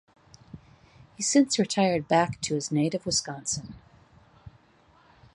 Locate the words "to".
2.41-2.55